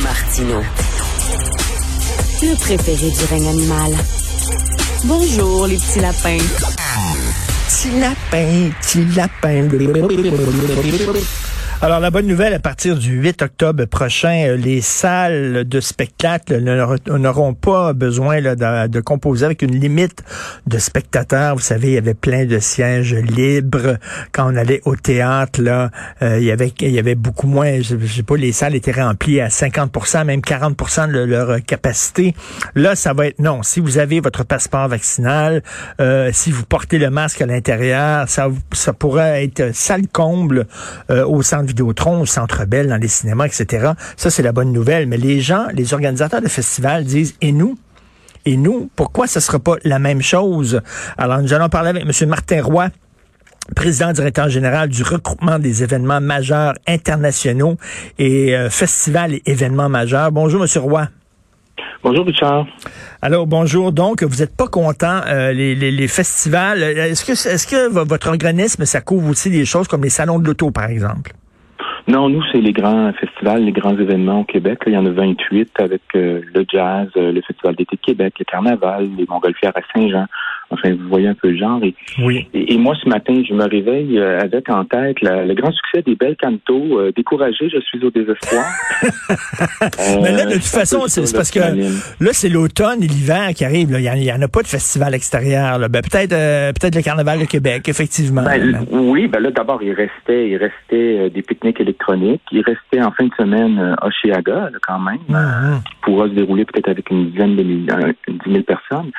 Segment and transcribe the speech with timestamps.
[0.00, 0.62] Martino.
[2.42, 3.92] Le préféré du règne animal.
[5.04, 6.38] Bonjour, les petits lapins.
[7.68, 9.68] Petit lapin, petit lapin.
[11.84, 16.58] Alors, la bonne nouvelle, à partir du 8 octobre prochain, euh, les salles de spectacle
[16.60, 20.22] n'auront pas besoin de, composer avec une limite
[20.68, 21.56] de spectateurs.
[21.56, 23.96] Vous savez, il y avait plein de sièges libres.
[24.30, 25.90] Quand on allait au théâtre, là,
[26.22, 30.24] euh, il, y avait, beaucoup moins, je, sais pas, les salles étaient remplies à 50%
[30.24, 32.32] même 40% de leur capacité.
[32.76, 33.64] Là, ça va être non.
[33.64, 35.64] Si vous avez votre passeport vaccinal,
[36.00, 40.68] euh, si vous portez le masque à l'intérieur, ça, ça pourrait être salle comble
[41.08, 43.92] au centre Vidéotron, au Centre Bell, dans les cinémas, etc.
[44.16, 45.06] Ça, c'est la bonne nouvelle.
[45.06, 47.78] Mais les gens, les organisateurs de festivals disent, et nous?
[48.44, 50.80] Et nous, pourquoi ce ne sera pas la même chose?
[51.16, 52.28] Alors, nous allons parler avec M.
[52.28, 52.88] Martin Roy,
[53.74, 57.76] président directeur général du regroupement des événements majeurs internationaux
[58.18, 60.32] et euh, festivals et événements majeurs.
[60.32, 60.82] Bonjour, M.
[60.82, 61.08] Roy.
[62.02, 62.66] Bonjour Richard.
[63.22, 63.92] Alors bonjour.
[63.92, 66.82] Donc vous n'êtes pas content euh, les, les, les, festivals.
[66.82, 70.46] Est-ce que est-ce que votre organisme ça couvre aussi des choses comme les salons de
[70.46, 71.32] l'auto par exemple?
[72.08, 74.80] Non, nous, c'est les grands festivals, les grands événements au Québec.
[74.86, 78.44] il y en a 28 avec euh, le jazz, euh, le Festival d'été Québec, le
[78.44, 80.26] carnaval, les montgolfières à Saint-Jean.
[80.72, 81.82] Enfin, vous voyez un peu le genre.
[81.82, 82.46] Et, oui.
[82.54, 86.14] et, moi, ce matin, je me réveille euh, avec en tête le grand succès des
[86.14, 87.12] belles cantos.
[87.14, 88.64] découragé, je suis au désespoir.
[90.22, 93.90] Mais là, de toute façon, c'est parce que là, c'est l'automne et l'hiver qui arrivent.
[93.98, 95.78] Il n'y en, a pas de festival extérieur.
[95.88, 96.30] Ben, peut-être
[96.72, 98.42] peut-être le carnaval de Québec, effectivement.
[98.42, 102.42] Ben, oui, ben là, d'abord, il restait, il restait des pique-niques électronique.
[102.50, 105.18] Il restait en fin de semaine à euh, Oshiaga, quand même,
[105.84, 109.10] qui pourra se dérouler peut-être avec une dizaine de mille, euh, dix mille personnes.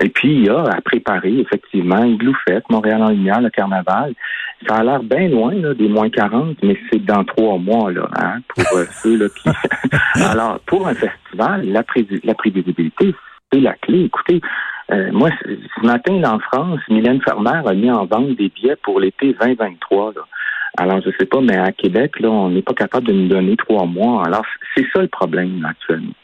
[0.00, 0.64] Et puis, il y a
[0.98, 4.14] préparer, effectivement, Igloufette, Montréal en lumière, le carnaval.
[4.66, 8.40] Ça a l'air bien loin des moins 40, mais c'est dans trois mois, là, hein,
[8.48, 9.48] pour euh, ceux là, qui...
[10.24, 11.82] Alors, pour un festival, la,
[12.24, 13.14] la prévisibilité,
[13.52, 14.04] c'est la clé.
[14.04, 14.40] Écoutez,
[15.12, 19.34] moi, ce matin, en France, Mylène Fermer a mis en vente des billets pour l'été
[19.38, 20.14] 2023.
[20.16, 20.22] Là.
[20.78, 23.56] Alors, je sais pas, mais à Québec, là, on n'est pas capable de nous donner
[23.56, 24.24] trois mois.
[24.24, 24.44] Alors,
[24.74, 26.14] c'est ça le problème actuellement.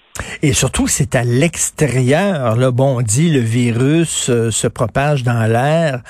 [0.42, 2.56] Et surtout, c'est à l'extérieur.
[2.56, 6.02] Là, bon, on dit le virus euh, se propage dans l'air.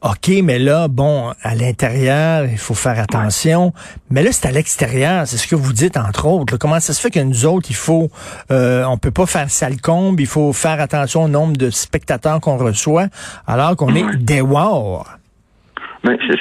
[0.00, 3.74] OK, mais là, bon, à l'intérieur, il faut faire attention.
[4.08, 5.26] Mais là, c'est à l'extérieur.
[5.26, 6.56] C'est ce que vous dites, entre autres.
[6.56, 8.10] Comment ça se fait que nous autres, il faut,
[8.50, 12.40] euh, on peut pas faire sale combe, il faut faire attention au nombre de spectateurs
[12.40, 13.08] qu'on reçoit,
[13.46, 15.19] alors qu'on est dehors.
[16.02, 16.32] Mais je,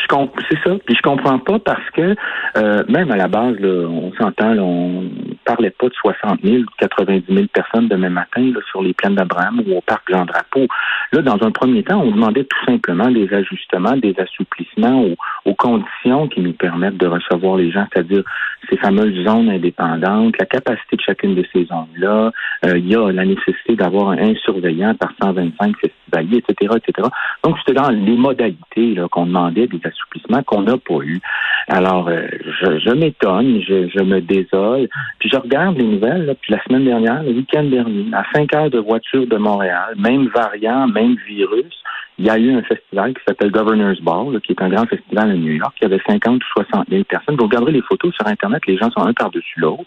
[0.50, 0.76] c'est ça.
[0.86, 2.16] Puis je comprends pas parce que
[2.58, 5.10] euh, même à la base, là, on s'entend, on
[5.44, 9.62] parlait pas de 60 000, 90 000 personnes demain matin là, sur les plaines d'Abraham
[9.68, 10.68] ou au parc Jean Drapeau.
[11.12, 15.16] Là, dans un premier temps, on demandait tout simplement des ajustements, des assouplissements aux,
[15.46, 18.24] aux conditions qui nous permettent de recevoir les gens, c'est-à-dire
[18.70, 22.32] ces fameuses zones indépendantes, la capacité de chacune de ces zones-là.
[22.66, 27.08] Euh, il y a la nécessité d'avoir un surveillant par 125 festivaliers, etc., etc.
[27.44, 31.20] Donc, c'était dans les modalités qu'on demandait des assouplissements qu'on n'a pas eu.
[31.68, 32.28] Alors, euh,
[32.62, 34.88] je, m'étonne, je, me désole.
[35.20, 38.70] Puis je regarde les nouvelles, puis la semaine dernière, le week-end dernier, à 5 heures
[38.70, 41.74] de voiture de Montréal, même variant, même virus,
[42.18, 45.32] il y a eu un festival qui s'appelle Governor's Ball, qui est un grand festival
[45.32, 47.38] à New York, qui avait 50 ou 60 000 personnes.
[47.38, 49.86] Vous regarderez les photos sur Internet, les gens sont un par-dessus l'autre.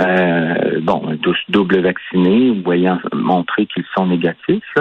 [0.00, 4.74] Euh, bon, tous double vaccinés, voyant montrer qu'ils sont négatifs.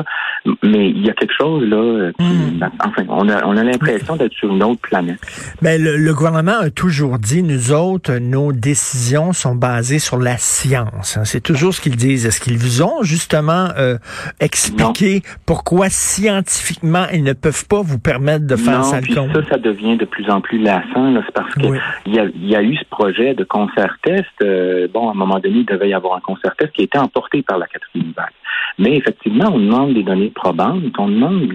[0.63, 2.11] Mais il y a quelque chose là.
[2.17, 2.63] Hmm.
[2.79, 5.19] Enfin, on a, on a l'impression d'être sur une autre planète.
[5.61, 10.37] Mais ben, le, gouvernement a toujours dit, nous autres, nos décisions sont basées sur la
[10.37, 11.17] science.
[11.17, 11.25] Hein.
[11.25, 12.25] C'est toujours ce qu'ils disent.
[12.25, 13.97] Est-ce qu'ils vous ont justement euh,
[14.39, 19.97] expliqué pourquoi scientifiquement ils ne peuvent pas vous permettre de faire ça ça, ça devient
[19.97, 21.13] de plus en plus lassant.
[21.25, 24.25] C'est parce qu'il y, a, y a eu ce projet de concert test.
[24.41, 26.85] Euh, bon, à un moment donné, il devait y avoir un concert test qui a
[26.85, 28.33] été emporté par la quatrième vague.
[28.77, 31.47] Mais effectivement, on demande des données probantes, on demande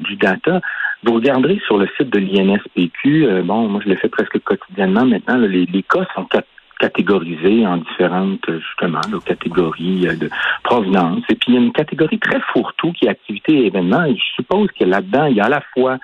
[0.00, 0.60] du, data.
[1.02, 5.04] Vous regarderez sur le site de l'INSPQ, euh, bon, moi je le fais presque quotidiennement
[5.04, 6.26] maintenant, les, cas sont
[6.78, 10.30] catégorisés en différentes, justement, catégories euh, de
[10.64, 11.22] provenance.
[11.28, 14.04] Et puis, il y a une catégorie très fourre-tout qui est activité et événements.
[14.04, 15.98] Et je suppose que là-dedans, il y a à la fois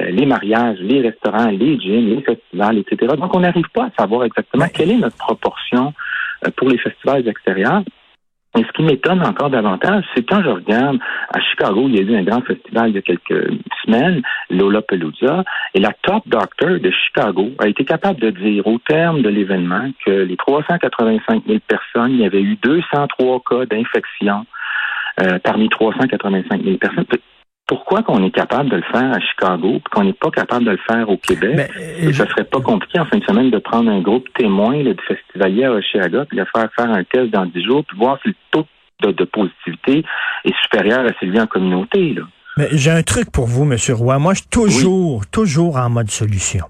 [0.00, 3.14] euh, les mariages, les restaurants, les gyms, les festivals, etc.
[3.16, 5.92] Donc, on n'arrive pas à savoir exactement quelle est notre proportion euh,
[6.56, 7.82] pour les festivals extérieurs.
[8.56, 10.98] Et ce qui m'étonne encore davantage, c'est quand je regarde
[11.32, 13.50] à Chicago, il y a eu un grand festival il y a quelques
[13.84, 15.42] semaines, Lollapalooza,
[15.74, 19.90] et la top doctor de Chicago a été capable de dire au terme de l'événement
[20.06, 24.46] que les 385 000 personnes, il y avait eu 203 cas d'infection
[25.20, 27.06] euh, parmi 385 000 personnes.
[27.66, 30.72] Pourquoi qu'on est capable de le faire à Chicago, puis qu'on n'est pas capable de
[30.72, 31.54] le faire au Québec?
[31.56, 31.70] Mais,
[32.06, 34.92] euh, ça serait pas compliqué en fin de semaine de prendre un groupe témoin là,
[34.92, 38.18] de festivalier à Chicago, puis de faire faire un test dans 10 jours, puis voir
[38.22, 38.66] si le taux
[39.02, 40.04] de, positivité
[40.44, 42.14] est supérieur à celui en communauté.
[42.14, 42.22] Là.
[42.56, 43.76] Mais j'ai un truc pour vous, M.
[43.90, 44.18] Roy.
[44.18, 46.66] Moi, je suis toujours, toujours en mode solution.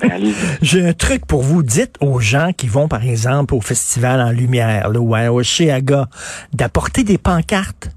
[0.00, 0.32] Ben,
[0.62, 1.62] j'ai un truc pour vous.
[1.62, 6.06] Dites aux gens qui vont, par exemple, au festival en lumière, là, ou à Oshéaga,
[6.52, 7.90] d'apporter des pancartes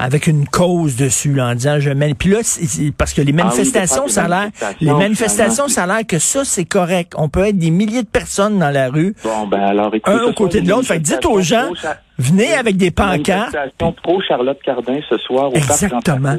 [0.00, 2.14] avec une cause dessus, là, en disant je mène.
[2.14, 2.38] Puis là,
[2.96, 4.48] parce que les ah manifestations, ça a l'air,
[4.80, 7.12] les manifestations, ça a l'air que ça c'est correct.
[7.16, 10.32] On peut être des milliers de personnes dans la rue, bon, ben alors, un au
[10.32, 10.86] côté de l'autre.
[10.86, 11.70] Fait dites aux gens,
[12.18, 13.54] venez avec des pancartes.
[14.02, 16.36] pro Charlotte Cardin ce soir au Exactement.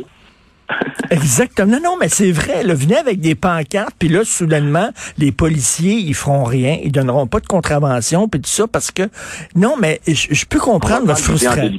[1.10, 1.80] Exactement.
[1.84, 2.64] Non, mais c'est vrai.
[2.64, 7.28] Là, venez avec des pancartes, puis là, soudainement, les policiers, ils feront rien, ils donneront
[7.28, 9.04] pas de contravention, puis tout ça, parce que...
[9.56, 11.72] Non, mais je, peux comprendre votre frustration.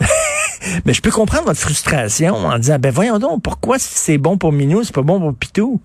[0.84, 4.52] Mais je peux comprendre votre frustration en disant, ben voyons donc, pourquoi c'est bon pour
[4.52, 5.80] Minou, c'est pas bon pour Pitou?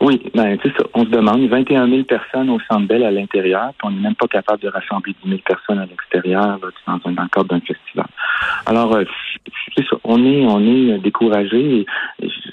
[0.00, 0.84] Oui, ben c'est ça.
[0.94, 4.14] On se demande 21 000 personnes au Centre Bell à l'intérieur, puis on n'est même
[4.14, 8.06] pas capable de rassembler 10 000 personnes à l'extérieur dans, dans le cadre d'un festival.
[8.66, 9.04] Alors, euh,
[9.74, 9.96] c'est ça.
[10.04, 11.86] On est, on est découragé.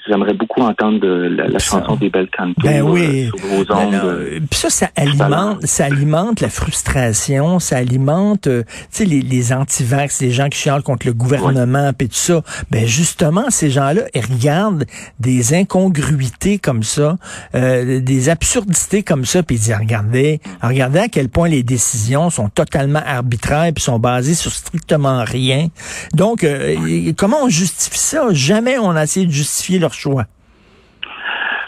[0.06, 3.30] J'aimerais beaucoup entendre la, chanson des belles cantos ben oui.
[3.34, 8.64] Euh, sur ben euh, Puis ça, ça alimente, ça alimente la frustration, ça alimente, tu
[8.90, 12.42] sais, les, les anti-vax, les gens qui chialent contre le gouvernement, puis tout ça.
[12.70, 14.84] Ben justement, ces gens-là, ils regardent
[15.20, 17.16] des incongruités comme ça,
[17.52, 22.48] des absurdités comme ça, puis ils disent, regardez, regardez à quel point les décisions sont
[22.48, 25.68] totalement arbitraires, puis sont basées sur strictement rien.
[26.14, 28.28] Donc, euh, comment on justifie ça?
[28.32, 30.24] Jamais on a essayé de justifier leur choix.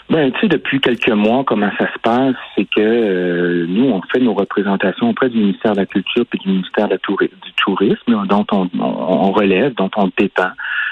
[0.09, 4.01] Ben, tu sais, depuis quelques mois, comment ça se passe, c'est que euh, nous, on
[4.03, 8.45] fait nos représentations auprès du ministère de la Culture et du ministère du Tourisme, dont
[8.51, 10.51] on, relève, dont on dépend.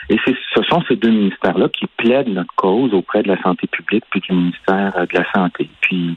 [0.10, 4.04] Et ce sont ces deux ministères-là qui plaident notre cause auprès de la santé publique
[4.12, 5.69] puis du ministère de la Santé.
[5.81, 6.16] Puis,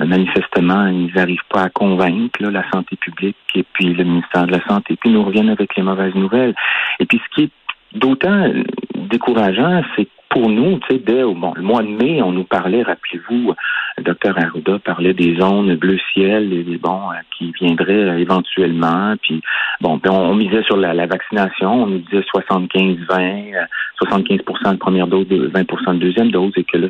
[0.00, 4.52] euh, manifestement, ils n'arrivent pas à convaincre la santé publique et puis le ministère de
[4.52, 4.96] la Santé.
[4.96, 6.54] Puis, ils nous reviennent avec les mauvaises nouvelles.
[6.98, 8.52] Et puis, ce qui est d'autant
[8.94, 12.82] décourageant, c'est pour nous, tu sais, dès bon, le mois de mai, on nous parlait,
[12.82, 13.54] rappelez-vous,
[13.96, 19.14] le docteur Arruda parlait des zones bleu ciel, bon, euh, qui viendraient euh, éventuellement.
[19.22, 19.42] Puis
[19.80, 23.66] bon, ben, on, misait sur la, vaccination, on nous disait 75-20,
[24.02, 26.88] 75% de première dose, 20% de deuxième dose, et que là,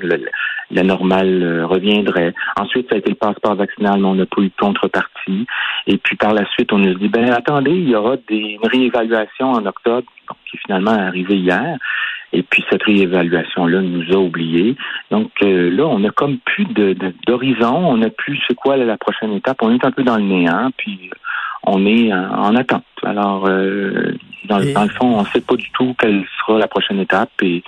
[0.71, 2.35] la, normale euh, reviendrait.
[2.59, 5.47] Ensuite, ça a été le passeport vaccinal, mais on n'a pas eu de contrepartie.
[5.87, 8.69] Et puis par la suite, on nous dit, ben attendez, il y aura des, une
[8.69, 10.07] réévaluation en octobre,
[10.51, 11.79] qui finalement est arrivée hier.
[12.33, 14.77] Et puis cette réévaluation-là nous a oubliés.
[15.11, 16.67] Donc euh, là, on n'a comme plus
[17.27, 19.59] d'horizon, on n'a plus c'est quoi la prochaine étape.
[19.63, 21.11] On est un peu dans le néant, puis
[21.65, 22.85] on est en, attente.
[23.03, 24.15] Alors, euh,
[24.47, 27.31] dans, le fond, on ne sait pas du tout quelle sera la prochaine étape.
[27.43, 27.63] Et,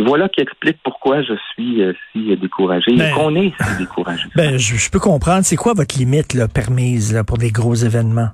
[0.00, 4.28] voilà qui explique pourquoi je suis euh, si découragé et ben, qu'on est si découragé.
[4.36, 5.44] Ben, je, peux comprendre.
[5.44, 8.28] C'est quoi votre limite là, permise là, pour des gros événements?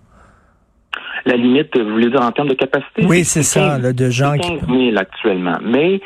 [1.26, 3.04] La limite, vous voulez dire en termes de capacité?
[3.06, 5.56] Oui, c'est ça, là, de gens 15 000 actuellement.
[5.62, 6.00] Mais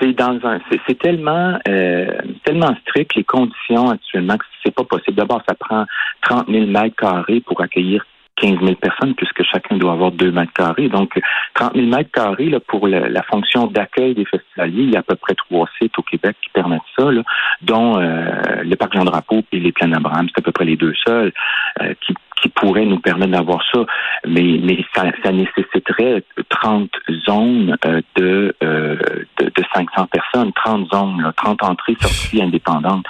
[0.00, 2.06] c'est dans un, c'est tellement, euh,
[2.44, 5.16] tellement strict les conditions actuellement que c'est pas possible.
[5.16, 5.84] D'abord, ça prend
[6.22, 8.04] 30 000 mètres carrés pour accueillir
[8.36, 10.88] 15 000 personnes puisque chacun doit avoir 2 mètres carrés.
[10.88, 11.18] Donc,
[11.54, 14.82] 30 000 mètres carrés là, pour la fonction d'accueil des festivaliers.
[14.82, 17.22] Il y a à peu près trois sites au Québec qui permettent ça, là,
[17.62, 20.28] dont euh, le Parc Jean-Drapeau et les Plaines Abraham.
[20.28, 21.32] C'est à peu près les deux seuls
[21.80, 23.80] euh, qui qui pourrait nous permettre d'avoir ça,
[24.26, 26.90] mais, mais ça, ça nécessiterait 30
[27.26, 28.96] zones euh, de, euh,
[29.38, 33.04] de, de 500 personnes, 30 zones, 30 entrées, sorties indépendantes.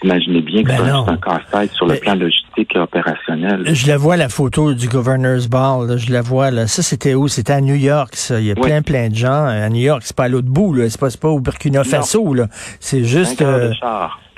[0.00, 3.64] Vous imaginez bien que ben c'est un, casse-tête sur le plan logistique et opérationnel.
[3.74, 6.52] Je la vois, la photo du Governor's Ball, là, je la vois.
[6.52, 6.68] Là.
[6.68, 7.26] Ça, c'était où?
[7.26, 8.38] C'était à New York, ça.
[8.38, 9.46] Il y a plein, plein de gens.
[9.46, 10.88] À New York, c'est pas à l'autre bout, là.
[10.88, 12.46] C'est pas, pas au Burkina Faso, là.
[12.78, 13.42] C'est juste...
[13.42, 13.72] Euh,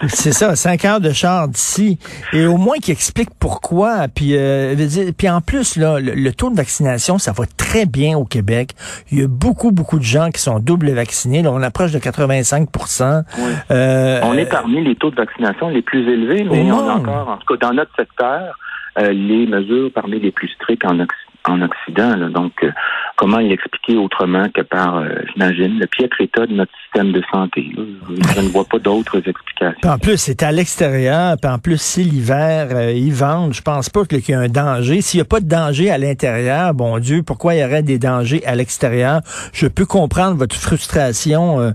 [0.08, 1.98] c'est ça, cinq heures de char d'ici.
[2.32, 4.08] Et au moins qui explique pourquoi.
[4.08, 4.74] Puis, euh,
[5.16, 8.70] puis en plus, là, le, taux de vaccination, ça va très bien au Québec.
[9.10, 11.42] Il y a beaucoup, beaucoup de gens qui sont double vaccinés.
[11.42, 13.24] Là, on approche de 85%
[13.70, 17.28] euh, On est parmi les taux de vaccination les plus élevés, mais on a encore,
[17.28, 18.58] en tout cas dans notre secteur,
[18.98, 22.28] euh, les mesures parmi les plus strictes en Occident en Occident.
[22.30, 22.70] Donc, euh,
[23.16, 27.22] comment y expliquer autrement que par, euh, j'imagine, le piètre état de notre système de
[27.32, 27.72] santé.
[27.74, 29.88] Je ne vois pas d'autres explications.
[29.88, 31.36] en plus, c'est à l'extérieur.
[31.40, 34.48] Puis en plus, si l'hiver, euh, ils vendent, je pense pas qu'il y ait un
[34.48, 35.00] danger.
[35.00, 37.98] S'il n'y a pas de danger à l'intérieur, bon Dieu, pourquoi il y aurait des
[37.98, 39.20] dangers à l'extérieur?
[39.52, 41.72] Je peux comprendre votre frustration.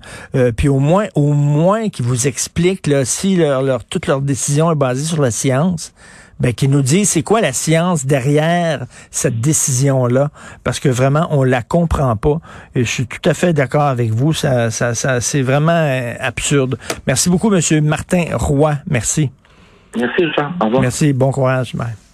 [0.57, 4.72] puis au moins, au moins qu'ils vous expliquent là, si leur, leur, toute leur décision
[4.72, 5.93] est basée sur la science
[6.39, 10.30] ben, qui nous disent c'est quoi la science derrière cette décision-là,
[10.63, 12.39] parce que vraiment, on la comprend pas.
[12.75, 14.34] Et je suis tout à fait d'accord avec vous.
[14.34, 16.77] Ça, ça, ça c'est vraiment euh, absurde.
[17.08, 18.75] Merci beaucoup, Monsieur Martin Roy.
[18.89, 19.32] Merci.
[19.98, 20.51] Merci, Jean.
[20.60, 20.82] Au revoir.
[20.82, 21.13] Merci.
[21.13, 21.75] Bon courage.
[21.75, 22.05] Bye.